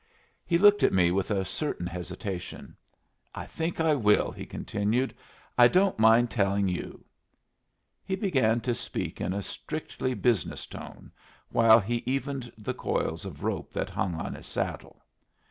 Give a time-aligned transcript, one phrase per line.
[0.47, 2.75] He looked at me with a certain hesitation.
[3.35, 5.13] "I think I will," he continued.
[5.59, 7.05] "I don't mind tellin' you."
[8.03, 11.11] He began to speak in a strictly business tone,
[11.49, 15.03] while he evened the coils of rope that hung on his saddle.